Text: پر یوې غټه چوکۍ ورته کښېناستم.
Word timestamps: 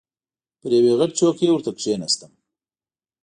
پر 0.59 0.71
یوې 0.77 0.93
غټه 0.99 1.15
چوکۍ 1.19 1.47
ورته 1.49 1.71
کښېناستم. 1.77 2.31